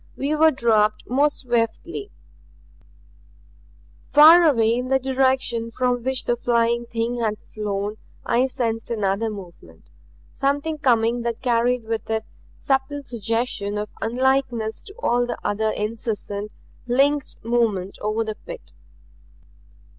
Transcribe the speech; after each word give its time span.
We 0.17 0.33
were 0.35 0.49
dropped 0.49 1.07
more 1.07 1.29
swiftly. 1.29 2.09
Far 4.09 4.49
away 4.49 4.73
in 4.73 4.87
the 4.87 4.97
direction 4.97 5.69
from 5.69 6.01
which 6.01 6.25
the 6.25 6.35
Flying 6.35 6.87
Thing 6.87 7.19
had 7.19 7.37
flown 7.53 7.97
I 8.25 8.47
sensed 8.47 8.89
another 8.89 9.29
movement; 9.29 9.91
something 10.33 10.79
coming 10.79 11.21
that 11.21 11.43
carried 11.43 11.83
with 11.83 12.09
it 12.09 12.25
subtle 12.55 13.03
suggestion 13.03 13.77
of 13.77 13.89
unlikeness 14.01 14.81
to 14.85 14.95
all 14.97 15.27
the 15.27 15.37
other 15.47 15.69
incessant, 15.69 16.51
linked 16.87 17.35
movement 17.45 17.99
over 18.01 18.23
the 18.23 18.33
pit. 18.43 18.73